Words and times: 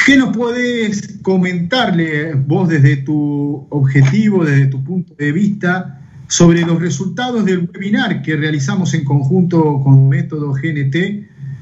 ¿Qué 0.04 0.16
nos 0.16 0.36
puedes 0.36 1.20
comentarle 1.22 2.34
vos 2.34 2.68
desde 2.68 2.96
tu 2.96 3.64
objetivo, 3.70 4.44
desde 4.44 4.66
tu 4.66 4.82
punto 4.82 5.14
de 5.14 5.30
vista, 5.30 6.00
sobre 6.26 6.62
los 6.62 6.80
resultados 6.80 7.44
del 7.44 7.70
webinar 7.72 8.22
que 8.22 8.34
realizamos 8.34 8.92
en 8.92 9.04
conjunto 9.04 9.80
con 9.84 10.08
Método 10.08 10.52
GNT, 10.52 10.96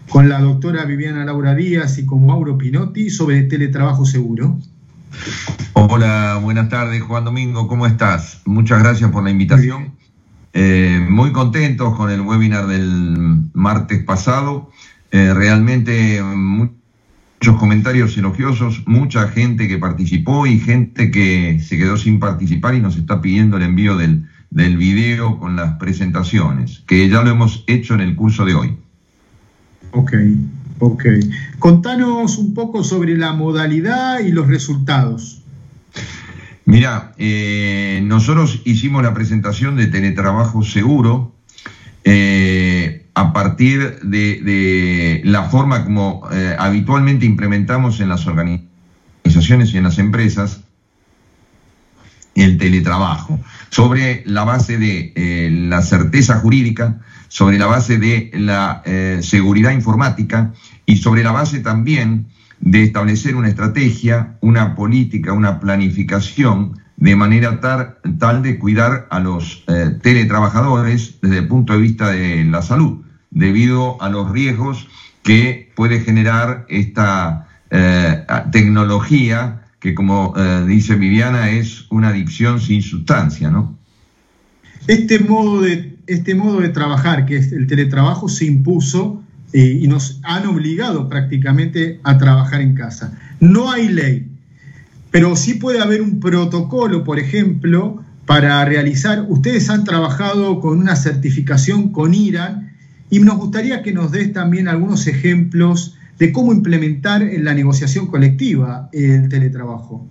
con 0.08 0.30
la 0.30 0.40
doctora 0.40 0.86
Viviana 0.86 1.26
Laura 1.26 1.54
Díaz 1.54 1.98
y 1.98 2.06
con 2.06 2.24
Mauro 2.24 2.56
Pinotti 2.56 3.10
sobre 3.10 3.42
teletrabajo 3.42 4.06
seguro? 4.06 4.58
Hola, 5.74 6.38
buenas 6.42 6.68
tardes 6.68 7.02
Juan 7.02 7.24
Domingo, 7.24 7.68
¿cómo 7.68 7.86
estás? 7.86 8.40
Muchas 8.44 8.82
gracias 8.82 9.10
por 9.10 9.24
la 9.24 9.30
invitación. 9.30 9.92
Eh, 10.52 11.04
muy 11.08 11.32
contentos 11.32 11.96
con 11.96 12.10
el 12.10 12.20
webinar 12.20 12.66
del 12.66 13.42
martes 13.52 14.04
pasado. 14.04 14.70
Eh, 15.10 15.32
realmente 15.34 16.22
muchos 16.22 17.58
comentarios 17.58 18.16
elogiosos, 18.16 18.82
mucha 18.86 19.28
gente 19.28 19.68
que 19.68 19.78
participó 19.78 20.46
y 20.46 20.58
gente 20.58 21.10
que 21.10 21.60
se 21.60 21.76
quedó 21.78 21.96
sin 21.96 22.18
participar 22.18 22.74
y 22.74 22.80
nos 22.80 22.96
está 22.96 23.20
pidiendo 23.20 23.56
el 23.56 23.64
envío 23.64 23.96
del, 23.96 24.28
del 24.50 24.76
video 24.76 25.38
con 25.38 25.56
las 25.56 25.74
presentaciones, 25.74 26.82
que 26.86 27.08
ya 27.08 27.22
lo 27.22 27.30
hemos 27.30 27.64
hecho 27.66 27.94
en 27.94 28.00
el 28.00 28.14
curso 28.14 28.44
de 28.44 28.54
hoy. 28.54 28.76
Ok, 29.92 30.12
ok. 30.78 31.04
Contanos 31.58 32.38
un 32.38 32.54
poco 32.54 32.84
sobre 32.84 33.16
la 33.16 33.32
modalidad 33.32 34.20
y 34.20 34.32
los 34.32 34.48
resultados. 34.48 35.42
Mira, 36.64 37.12
eh, 37.18 38.00
nosotros 38.04 38.62
hicimos 38.64 39.02
la 39.02 39.14
presentación 39.14 39.76
de 39.76 39.86
teletrabajo 39.86 40.62
seguro. 40.62 41.34
Eh, 42.04 43.06
a 43.14 43.32
partir 43.32 44.00
de, 44.00 45.20
la 45.24 45.44
forma 45.44 45.84
como 45.84 46.28
eh, 46.32 46.56
habitualmente 46.58 47.26
implementamos 47.26 48.00
en 48.00 48.08
las 48.08 48.26
organizaciones 48.26 49.74
y 49.74 49.76
en 49.76 49.84
las 49.84 49.98
empresas 49.98 50.60
el 52.34 52.56
teletrabajo, 52.56 53.38
sobre 53.72 54.22
la 54.26 54.44
base 54.44 54.76
de 54.76 55.14
eh, 55.16 55.48
la 55.50 55.80
certeza 55.80 56.38
jurídica, 56.40 57.00
sobre 57.28 57.58
la 57.58 57.64
base 57.64 57.96
de 57.96 58.30
la 58.34 58.82
eh, 58.84 59.20
seguridad 59.22 59.72
informática 59.72 60.52
y 60.84 60.98
sobre 60.98 61.24
la 61.24 61.32
base 61.32 61.60
también 61.60 62.26
de 62.60 62.82
establecer 62.82 63.34
una 63.34 63.48
estrategia, 63.48 64.36
una 64.42 64.74
política, 64.74 65.32
una 65.32 65.58
planificación 65.58 66.80
de 66.98 67.16
manera 67.16 67.60
tal, 67.60 68.42
de 68.42 68.58
cuidar 68.58 69.08
a 69.10 69.20
los 69.20 69.64
eh, 69.66 69.98
teletrabajadores 70.02 71.18
desde 71.22 71.38
el 71.38 71.48
punto 71.48 71.72
de 71.72 71.78
vista 71.78 72.10
de 72.10 72.44
la 72.44 72.60
salud, 72.60 73.00
debido 73.30 74.00
a 74.02 74.10
los 74.10 74.30
riesgos 74.30 74.86
que 75.22 75.72
puede 75.74 76.00
generar 76.00 76.66
esta 76.68 77.48
tecnología 78.50 79.61
que, 79.82 79.94
como 79.94 80.32
eh, 80.36 80.64
dice 80.66 80.94
Viviana, 80.94 81.50
es 81.50 81.86
una 81.90 82.08
adicción 82.08 82.60
sin 82.60 82.82
sustancia, 82.82 83.50
¿no? 83.50 83.76
Este 84.86 85.18
modo 85.18 85.60
de, 85.60 85.98
este 86.06 86.36
modo 86.36 86.60
de 86.60 86.68
trabajar, 86.68 87.26
que 87.26 87.36
es 87.36 87.52
el 87.52 87.66
teletrabajo, 87.66 88.28
se 88.28 88.46
impuso 88.46 89.22
y 89.52 89.86
nos 89.86 90.18
han 90.22 90.46
obligado 90.46 91.10
prácticamente 91.10 92.00
a 92.04 92.16
trabajar 92.16 92.62
en 92.62 92.74
casa. 92.74 93.18
No 93.38 93.70
hay 93.70 93.88
ley, 93.88 94.28
pero 95.10 95.36
sí 95.36 95.54
puede 95.54 95.80
haber 95.80 96.00
un 96.00 96.20
protocolo, 96.20 97.04
por 97.04 97.18
ejemplo, 97.18 98.02
para 98.24 98.64
realizar, 98.64 99.26
ustedes 99.28 99.68
han 99.68 99.84
trabajado 99.84 100.60
con 100.60 100.78
una 100.78 100.96
certificación 100.96 101.92
con 101.92 102.14
IRAN 102.14 102.72
y 103.10 103.18
nos 103.18 103.36
gustaría 103.36 103.82
que 103.82 103.92
nos 103.92 104.10
des 104.10 104.32
también 104.32 104.68
algunos 104.68 105.06
ejemplos 105.06 105.96
de 106.18 106.32
cómo 106.32 106.52
implementar 106.52 107.22
en 107.22 107.44
la 107.44 107.54
negociación 107.54 108.06
colectiva 108.06 108.88
el 108.92 109.28
teletrabajo. 109.28 110.06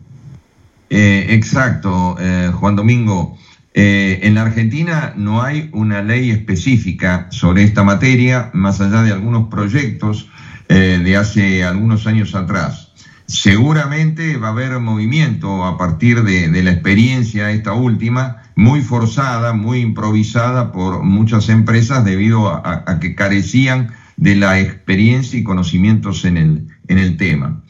Eh, 0.89 1.28
exacto, 1.29 2.17
eh, 2.19 2.51
Juan 2.53 2.75
Domingo. 2.75 3.38
Eh, 3.73 4.19
en 4.23 4.35
la 4.35 4.41
Argentina 4.41 5.13
no 5.16 5.41
hay 5.41 5.69
una 5.72 6.01
ley 6.01 6.31
específica 6.31 7.28
sobre 7.31 7.63
esta 7.63 7.84
materia, 7.84 8.50
más 8.53 8.81
allá 8.81 9.01
de 9.03 9.13
algunos 9.13 9.47
proyectos 9.47 10.29
de 10.67 11.17
hace 11.17 11.66
algunos 11.66 12.07
años 12.07 12.34
atrás. 12.34 12.91
Seguramente 13.31 14.35
va 14.35 14.50
a 14.50 14.51
haber 14.51 14.78
movimiento 14.79 15.66
a 15.66 15.78
partir 15.78 16.23
de, 16.23 16.63
la 16.63 16.72
experiencia 16.72 17.51
esta 17.51 17.72
última, 17.72 18.44
muy 18.56 18.81
forzada, 18.81 19.53
muy 19.53 19.79
improvisada 19.79 20.73
por 20.73 21.03
muchas 21.03 21.47
empresas 21.47 22.03
debido 22.03 22.50
a, 22.50 23.00
que 23.00 23.16
carecían 23.16 23.94
de 24.21 24.35
la 24.35 24.59
experiencia 24.59 25.37
y 25.37 25.43
conocimientos 25.43 26.25
en 26.25 26.37
el, 26.37 26.67
en 26.87 26.99
el 26.99 27.17
tema. 27.17 27.61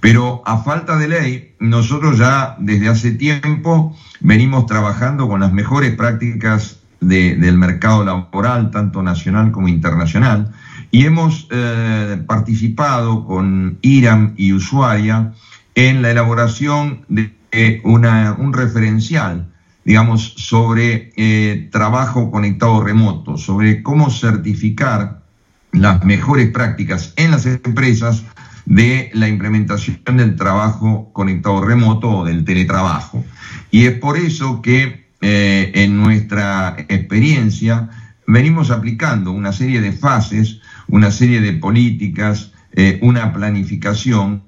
Pero 0.00 0.40
a 0.46 0.58
falta 0.58 0.96
de 0.96 1.08
ley, 1.08 1.54
nosotros 1.58 2.16
ya 2.16 2.56
desde 2.60 2.88
hace 2.88 3.10
tiempo 3.10 3.94
venimos 4.20 4.66
trabajando 4.66 5.28
con 5.28 5.40
las 5.40 5.52
mejores 5.52 5.96
prácticas 5.96 6.78
del 7.00 7.58
mercado 7.58 8.04
laboral, 8.04 8.70
tanto 8.70 9.02
nacional 9.02 9.50
como 9.50 9.66
internacional, 9.66 10.52
y 10.92 11.06
hemos 11.06 11.48
eh, 11.50 12.22
participado 12.26 13.26
con 13.26 13.78
IRAM 13.82 14.34
y 14.36 14.52
Usuaria 14.52 15.32
en 15.74 16.02
la 16.02 16.12
elaboración 16.12 17.04
de 17.08 17.34
un 17.82 18.52
referencial, 18.52 19.48
digamos, 19.84 20.34
sobre 20.36 21.12
eh, 21.16 21.68
trabajo 21.72 22.30
conectado 22.30 22.80
remoto, 22.82 23.36
sobre 23.38 23.82
cómo 23.82 24.10
certificar 24.10 25.25
las 25.80 26.04
mejores 26.04 26.50
prácticas 26.50 27.12
en 27.16 27.30
las 27.30 27.46
empresas 27.46 28.24
de 28.64 29.10
la 29.14 29.28
implementación 29.28 30.00
del 30.16 30.36
trabajo 30.36 31.10
conectado 31.12 31.64
remoto 31.64 32.08
o 32.10 32.24
del 32.24 32.44
teletrabajo. 32.44 33.24
Y 33.70 33.86
es 33.86 33.98
por 33.98 34.16
eso 34.16 34.60
que 34.62 35.06
eh, 35.20 35.72
en 35.74 35.96
nuestra 35.96 36.76
experiencia 36.88 37.88
venimos 38.26 38.70
aplicando 38.70 39.30
una 39.30 39.52
serie 39.52 39.80
de 39.80 39.92
fases 39.92 40.60
una 40.88 41.10
serie 41.10 41.40
de 41.40 41.52
políticas, 41.52 42.52
eh, 42.72 42.98
una 43.02 43.32
planificación, 43.32 44.42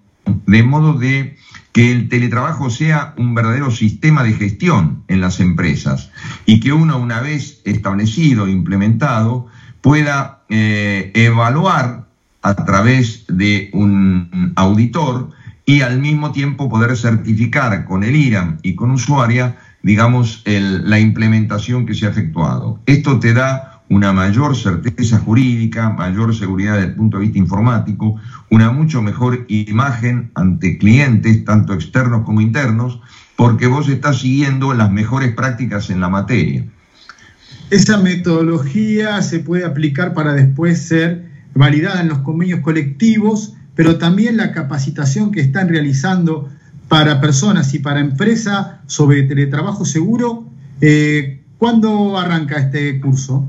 de 0.47 0.62
modo 0.62 0.95
de 0.95 1.37
que 1.72 1.93
el 1.93 2.09
teletrabajo 2.09 2.71
sea 2.71 3.15
un 3.16 3.34
verdadero 3.34 3.71
sistema 3.71 4.22
de 4.22 4.33
gestión 4.34 5.05
en 5.09 5.21
las 5.21 5.41
empresas 5.41 6.10
y 6.45 6.60
que 6.60 6.72
uno, 6.72 6.99
una 6.99 7.21
vez 7.21 7.60
establecido, 7.65 8.49
implementado, 8.49 9.47
pueda 9.81 10.38
eh, 10.48 11.10
evaluar 11.14 12.06
a 12.42 12.54
través 12.54 13.25
de 13.28 13.70
un 13.72 14.53
auditor 14.56 15.31
y 15.66 15.82
al 15.82 15.98
mismo 15.98 16.32
tiempo 16.32 16.69
poder 16.69 16.97
certificar 16.97 17.84
con 17.84 18.03
el 18.03 18.16
IRAM 18.16 18.59
y 18.62 18.75
con 18.75 18.91
usuaria, 18.91 19.56
digamos, 19.82 20.42
la 20.47 20.98
implementación 20.98 21.84
que 21.84 21.94
se 21.94 22.06
ha 22.06 22.10
efectuado. 22.10 22.81
Esto 22.86 23.19
te 23.19 23.34
da 23.34 23.82
una 23.91 24.12
mayor 24.12 24.56
certeza 24.56 25.19
jurídica, 25.19 25.91
mayor 25.91 26.34
seguridad 26.34 26.75
desde 26.75 26.88
el 26.88 26.94
punto 26.94 27.19
de 27.19 27.25
vista 27.25 27.38
informático, 27.38 28.16
una 28.50 28.70
mucho 28.70 29.03
mejor 29.03 29.47
imagen 29.48 30.30
ante 30.34 30.78
clientes, 30.78 31.44
tanto 31.44 31.75
externos 31.75 32.25
como 32.25 32.41
internos, 32.41 33.00
porque 33.36 33.66
vos 33.66 33.88
estás 33.88 34.20
siguiendo 34.20 34.75
las 34.75 34.91
mejores 34.91 35.34
prácticas 35.34 35.91
en 35.91 36.00
la 36.00 36.09
materia. 36.09 36.65
Esa 37.70 37.98
metodología 37.98 39.20
se 39.20 39.40
puede 39.40 39.66
aplicar 39.66 40.14
para 40.14 40.32
después 40.32 40.80
ser 40.80 41.28
validada 41.54 42.00
en 42.00 42.08
los 42.08 42.18
convenios 42.20 42.60
colectivos, 42.60 43.54
pero 43.74 43.98
también 43.98 44.38
la 44.38 44.52
capacitación 44.52 45.32
que 45.32 45.40
están 45.40 45.68
realizando 45.68 46.48
para 46.88 47.20
personas 47.20 47.74
y 47.74 47.80
para 47.80 48.00
empresas 48.00 48.68
sobre 48.86 49.24
teletrabajo 49.24 49.84
seguro. 49.84 50.48
Eh, 50.80 51.42
¿Cuándo 51.59 52.16
arranca 52.16 52.56
este 52.56 53.00
curso? 53.00 53.47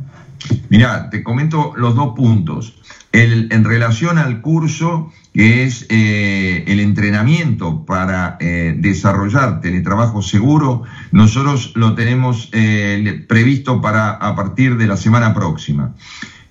Mira, 0.67 1.09
te 1.09 1.23
comento 1.23 1.73
los 1.77 1.95
dos 1.95 2.13
puntos. 2.15 2.75
en 3.11 3.63
relación 3.63 4.17
al 4.17 4.41
curso, 4.41 5.11
que 5.33 5.63
es 5.63 5.85
eh, 5.89 6.63
el 6.67 6.79
entrenamiento 6.79 7.85
para 7.85 8.37
eh, 8.39 8.75
desarrollar 8.77 9.61
teletrabajo 9.61 10.21
seguro, 10.21 10.83
nosotros 11.11 11.73
lo 11.75 11.93
tenemos 11.95 12.49
eh, 12.51 13.25
previsto 13.27 13.81
para 13.81 14.11
a 14.11 14.35
partir 14.35 14.77
de 14.77 14.87
la 14.87 14.97
semana 14.97 15.33
próxima. 15.33 15.93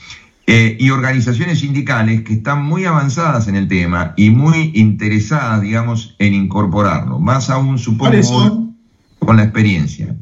y 0.47 0.91
organizaciones 0.91 1.59
sindicales 1.59 2.23
que 2.23 2.35
están 2.35 2.63
muy 2.63 2.85
avanzadas 2.85 3.49
en 3.49 3.57
el 3.57 3.67
tema 3.67 4.15
y 4.17 4.31
muy 4.31 4.71
interesadas, 4.77 5.61
digamos, 5.61 6.15
en 6.21 6.35
incorporarlo. 6.35 7.19
Más 7.19 7.51
aún, 7.51 7.79
supongo, 7.79 8.73
con 9.19 9.37
la 9.37 9.43
experiencia. 9.43 10.15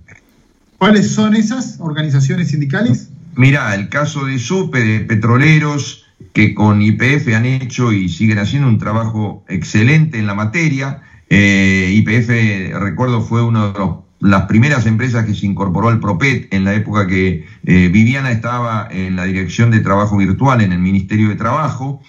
¿Cuáles 0.79 1.11
son 1.11 1.37
esas 1.37 1.77
organizaciones 1.79 2.49
sindicales? 2.49 3.11
Mira, 3.37 3.75
el 3.75 3.91
caso 3.91 4.25
de 4.25 4.39
SUPE, 4.39 4.81
de 4.81 5.01
petroleros, 5.01 6.05
que 6.33 6.55
con 6.55 6.83
IPF 6.83 7.29
han 7.35 7.47
hecho 7.47 7.93
y 7.93 8.09
siguen 8.09 8.39
haciendo 8.39 8.69
un 8.69 8.79
trabajo 8.79 9.45
excelente 9.49 10.19
en 10.19 10.27
la 10.27 10.35
materia. 10.35 11.03
Eh, 11.29 11.91
IPF, 11.95 12.79
recuerdo, 12.81 13.23
fue 13.23 13.43
una 13.43 13.69
de 13.69 13.73
las 14.21 14.43
primeras 14.47 14.87
empresas 14.87 15.27
que 15.27 15.35
se 15.35 15.47
incorporó 15.47 15.89
al 15.89 16.01
PROPET 16.01 16.53
en 16.53 16.65
la 16.65 16.75
época 16.75 17.07
que 17.07 17.47
eh, 17.65 17.89
Viviana 17.93 18.31
estaba 18.31 18.89
en 18.91 19.17
la 19.17 19.25
Dirección 19.25 19.71
de 19.71 19.81
Trabajo 19.81 20.17
Virtual 20.17 20.61
en 20.61 20.73
el 20.73 20.79
Ministerio 20.79 21.29
de 21.29 21.37
Trabajo. 21.37 22.03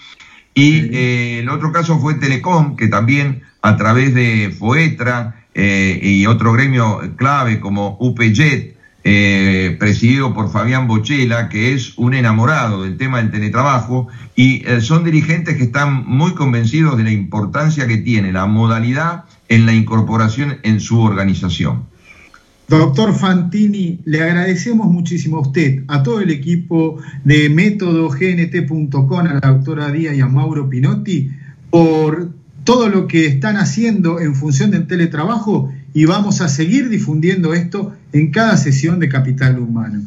Y 0.53 0.95
eh, 0.95 1.39
el 1.39 1.50
otro 1.50 1.71
caso 1.71 2.00
fue 2.00 2.15
Telecom, 2.15 2.75
que 2.75 2.88
también 2.88 3.41
a 3.61 3.75
través 3.77 4.13
de 4.13 4.56
FOETRA 4.57 5.41
y 5.57 6.25
otro 6.25 6.51
gremio 6.51 7.15
clave 7.15 7.61
como 7.61 7.95
UPJET, 8.01 8.75
eh, 9.07 9.75
presidido 9.78 10.34
por 10.34 10.52
Fabián 10.52 10.88
Bochela, 10.88 11.48
que 11.48 11.74
es 11.74 11.96
un 11.96 12.16
enamorado 12.16 12.81
del 12.81 12.98
tema 12.98 13.19
del 13.19 13.30
teletrabajo, 13.30 14.07
y 14.36 14.66
eh, 14.66 14.81
son 14.81 15.04
dirigentes 15.04 15.57
que 15.57 15.66
están 15.66 16.07
muy 16.07 16.34
convencidos 16.34 16.98
de 16.98 17.04
la 17.04 17.12
importancia 17.12 17.86
que 17.86 17.98
tiene 17.98 18.31
la 18.31 18.48
modalidad 18.48 19.25
en 19.48 19.68
la 19.68 19.74
incorporación 19.75 20.57
en 20.63 20.80
su 20.80 21.00
organización. 21.02 21.84
Doctor 22.68 23.13
Fantini, 23.13 24.00
le 24.06 24.24
agradecemos 24.24 24.88
muchísimo 24.88 25.38
a 25.38 25.42
usted, 25.42 25.84
a 25.88 26.02
todo 26.02 26.19
el 26.19 26.31
equipo 26.31 26.98
de 27.24 27.48
métodognt.com, 27.50 29.19
a 29.19 29.34
la 29.36 29.40
doctora 29.40 29.92
Díaz 29.92 30.16
y 30.16 30.22
a 30.22 30.25
Mauro 30.25 30.68
Pinotti, 30.68 31.30
por 31.69 32.31
todo 32.63 32.90
lo 32.90 33.07
que 33.07 33.28
están 33.28 33.57
haciendo 33.57 34.19
en 34.19 34.34
función 34.34 34.72
del 34.72 34.88
teletrabajo 34.88 35.72
y 35.95 36.03
vamos 36.03 36.42
a 36.42 36.50
seguir 36.50 36.89
difundiendo 36.89 37.53
esto 37.53 37.95
en 38.12 38.30
cada 38.30 38.57
sesión 38.57 39.00
de 39.00 39.07
Capital 39.07 39.57
Humano. 39.57 40.01